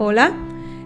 [0.00, 0.30] Hola,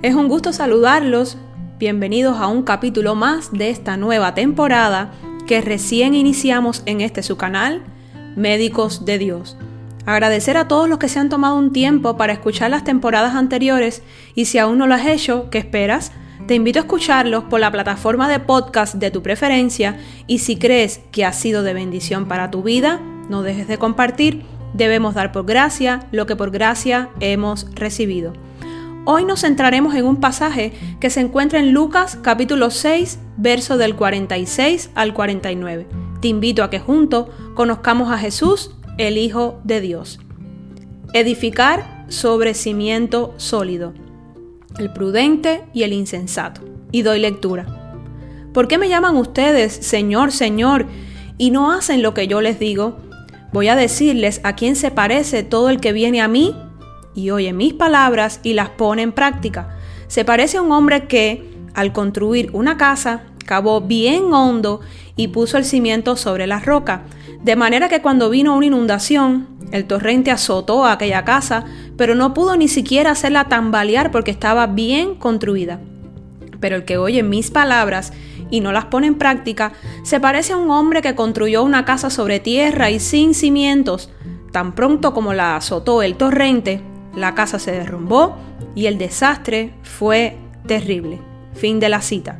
[0.00, 1.36] es un gusto saludarlos.
[1.78, 5.12] Bienvenidos a un capítulo más de esta nueva temporada
[5.46, 7.82] que recién iniciamos en este su canal,
[8.36, 9.58] Médicos de Dios.
[10.06, 14.02] Agradecer a todos los que se han tomado un tiempo para escuchar las temporadas anteriores
[14.34, 16.10] y si aún no lo has hecho, ¿qué esperas?
[16.46, 21.02] Te invito a escucharlos por la plataforma de podcast de tu preferencia y si crees
[21.10, 24.42] que ha sido de bendición para tu vida, no dejes de compartir.
[24.72, 28.32] Debemos dar por gracia lo que por gracia hemos recibido.
[29.04, 33.96] Hoy nos centraremos en un pasaje que se encuentra en Lucas capítulo 6, verso del
[33.96, 35.88] 46 al 49.
[36.20, 40.20] Te invito a que juntos conozcamos a Jesús, el Hijo de Dios.
[41.14, 43.92] Edificar sobre cimiento sólido.
[44.78, 46.60] El prudente y el insensato.
[46.92, 47.98] Y doy lectura.
[48.54, 50.86] ¿Por qué me llaman ustedes Señor, Señor
[51.38, 52.98] y no hacen lo que yo les digo?
[53.52, 56.54] Voy a decirles a quién se parece todo el que viene a mí
[57.14, 59.76] y oye mis palabras y las pone en práctica.
[60.08, 64.80] Se parece a un hombre que, al construir una casa, cavó bien hondo
[65.16, 67.02] y puso el cimiento sobre la roca,
[67.42, 71.64] de manera que cuando vino una inundación, el torrente azotó a aquella casa,
[71.96, 75.80] pero no pudo ni siquiera hacerla tambalear porque estaba bien construida.
[76.60, 78.12] Pero el que oye mis palabras
[78.50, 79.72] y no las pone en práctica,
[80.04, 84.10] se parece a un hombre que construyó una casa sobre tierra y sin cimientos.
[84.52, 86.82] Tan pronto como la azotó el torrente,
[87.14, 88.36] la casa se derrumbó
[88.74, 91.20] y el desastre fue terrible.
[91.54, 92.38] Fin de la cita.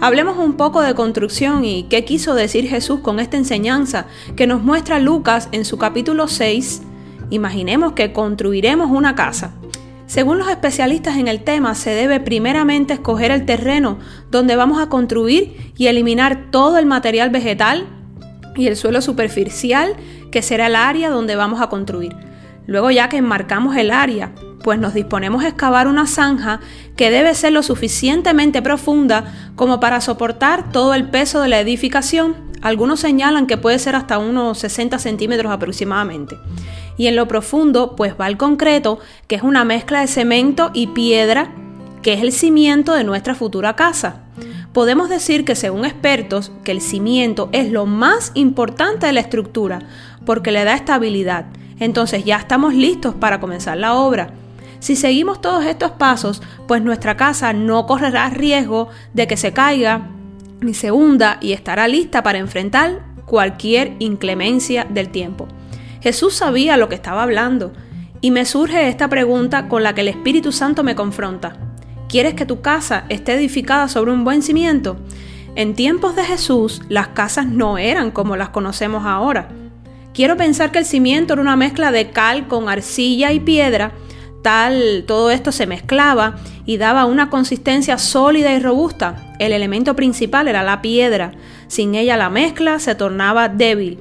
[0.00, 4.62] Hablemos un poco de construcción y qué quiso decir Jesús con esta enseñanza que nos
[4.62, 6.82] muestra Lucas en su capítulo 6.
[7.28, 9.52] Imaginemos que construiremos una casa.
[10.06, 13.98] Según los especialistas en el tema, se debe primeramente escoger el terreno
[14.30, 17.86] donde vamos a construir y eliminar todo el material vegetal
[18.56, 19.94] y el suelo superficial
[20.32, 22.16] que será el área donde vamos a construir.
[22.66, 26.60] Luego ya que enmarcamos el área, pues nos disponemos a excavar una zanja
[26.96, 32.36] que debe ser lo suficientemente profunda como para soportar todo el peso de la edificación.
[32.62, 36.38] Algunos señalan que puede ser hasta unos 60 centímetros aproximadamente.
[36.98, 40.88] Y en lo profundo, pues va el concreto, que es una mezcla de cemento y
[40.88, 41.54] piedra,
[42.02, 44.24] que es el cimiento de nuestra futura casa.
[44.74, 49.80] Podemos decir que según expertos, que el cimiento es lo más importante de la estructura,
[50.26, 51.46] porque le da estabilidad
[51.80, 54.34] entonces ya estamos listos para comenzar la obra.
[54.78, 60.08] Si seguimos todos estos pasos, pues nuestra casa no correrá riesgo de que se caiga
[60.60, 65.48] ni se hunda y estará lista para enfrentar cualquier inclemencia del tiempo.
[66.00, 67.72] Jesús sabía lo que estaba hablando
[68.20, 71.56] y me surge esta pregunta con la que el Espíritu Santo me confronta.
[72.08, 74.96] ¿Quieres que tu casa esté edificada sobre un buen cimiento?
[75.56, 79.48] En tiempos de Jesús las casas no eran como las conocemos ahora.
[80.12, 83.92] Quiero pensar que el cimiento era una mezcla de cal con arcilla y piedra,
[84.42, 89.34] tal todo esto se mezclaba y daba una consistencia sólida y robusta.
[89.38, 91.32] El elemento principal era la piedra,
[91.68, 93.98] sin ella la mezcla se tornaba débil.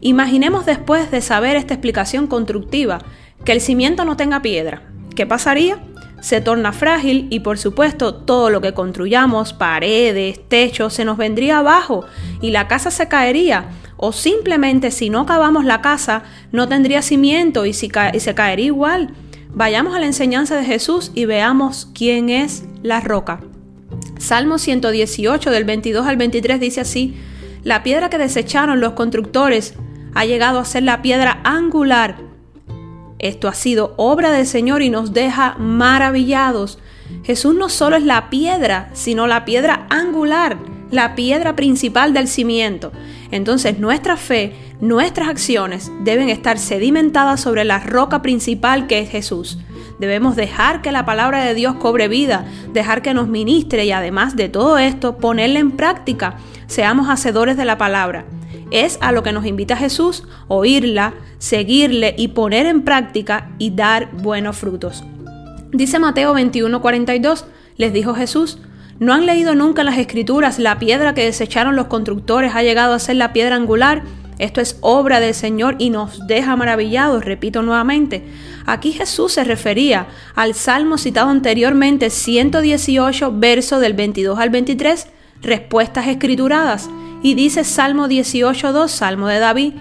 [0.00, 3.00] Imaginemos después de saber esta explicación constructiva
[3.44, 4.82] que el cimiento no tenga piedra.
[5.16, 5.80] ¿Qué pasaría?
[6.20, 11.58] Se torna frágil y por supuesto todo lo que construyamos, paredes, techos, se nos vendría
[11.58, 12.04] abajo
[12.40, 13.66] y la casa se caería
[13.98, 16.22] o simplemente si no cavamos la casa,
[16.52, 19.12] no tendría cimiento y, se caería igual.
[19.50, 23.40] Vayamos a la enseñanza de Jesús y veamos quién es la roca.
[24.18, 27.16] Salmo 118 del 22 al 23 dice así,
[27.64, 29.74] la piedra que desecharon los constructores
[30.14, 32.18] ha llegado a ser la piedra angular.
[33.18, 36.78] Esto ha sido obra del Señor y nos deja maravillados.
[37.24, 42.92] Jesús no solo es la piedra, sino la piedra angular la piedra principal del cimiento.
[43.30, 49.58] Entonces nuestra fe, nuestras acciones deben estar sedimentadas sobre la roca principal que es Jesús.
[49.98, 54.36] Debemos dejar que la palabra de Dios cobre vida, dejar que nos ministre y además
[54.36, 56.36] de todo esto ponerla en práctica.
[56.68, 58.24] Seamos hacedores de la palabra.
[58.70, 64.10] Es a lo que nos invita Jesús, oírla, seguirle y poner en práctica y dar
[64.12, 65.04] buenos frutos.
[65.72, 67.44] Dice Mateo 21:42,
[67.76, 68.58] les dijo Jesús,
[69.00, 72.98] ¿No han leído nunca las escrituras la piedra que desecharon los constructores ha llegado a
[72.98, 74.02] ser la piedra angular?
[74.38, 78.24] Esto es obra del Señor y nos deja maravillados, repito nuevamente.
[78.66, 85.06] Aquí Jesús se refería al salmo citado anteriormente, 118, verso del 22 al 23,
[85.42, 86.90] respuestas escrituradas.
[87.22, 89.74] Y dice Salmo 18, 2, Salmo de David,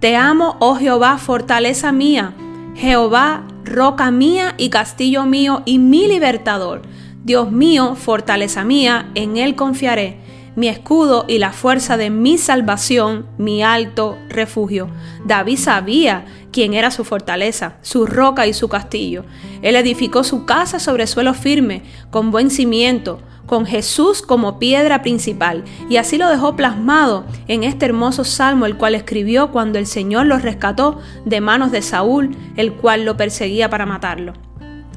[0.00, 2.34] Te amo, oh Jehová, fortaleza mía,
[2.76, 6.82] Jehová, roca mía y castillo mío y mi libertador.
[7.24, 10.26] Dios mío, fortaleza mía, en Él confiaré.
[10.56, 14.88] mi escudo y la fuerza de mi salvación, mi alto refugio.
[15.24, 19.24] David sabía quién era su fortaleza, su roca y su castillo.
[19.62, 25.62] Él edificó su casa sobre suelo firme, con buen cimiento, con Jesús como piedra principal,
[25.88, 30.26] y así lo dejó plasmado en este hermoso salmo, el cual escribió cuando el Señor
[30.26, 34.32] lo rescató de manos de Saúl, el cual lo perseguía para matarlo.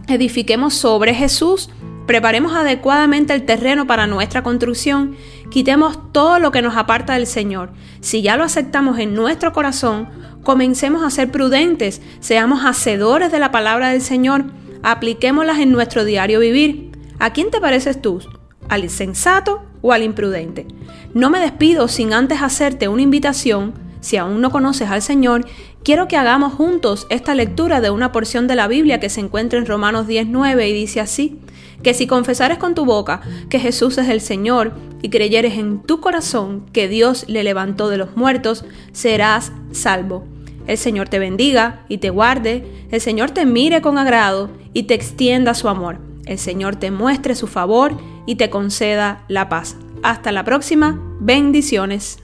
[0.07, 1.69] Edifiquemos sobre Jesús,
[2.05, 5.15] preparemos adecuadamente el terreno para nuestra construcción,
[5.49, 7.71] quitemos todo lo que nos aparta del Señor.
[8.01, 10.09] Si ya lo aceptamos en nuestro corazón,
[10.43, 14.45] comencemos a ser prudentes, seamos hacedores de la palabra del Señor,
[14.83, 16.91] apliquémoslas en nuestro diario vivir.
[17.19, 18.21] ¿A quién te pareces tú?
[18.67, 20.65] ¿Al insensato o al imprudente?
[21.13, 25.45] No me despido sin antes hacerte una invitación, si aún no conoces al Señor,
[25.83, 29.59] quiero que hagamos juntos esta lectura de una porción de la Biblia que se encuentra
[29.59, 31.39] en Romanos 19 y dice así,
[31.83, 35.99] que si confesares con tu boca que Jesús es el Señor y creyeres en tu
[35.99, 40.25] corazón que Dios le levantó de los muertos, serás salvo.
[40.67, 44.93] El Señor te bendiga y te guarde, el Señor te mire con agrado y te
[44.93, 45.99] extienda su amor.
[46.25, 49.75] El Señor te muestre su favor y te conceda la paz.
[50.03, 52.19] Hasta la próxima, bendiciones.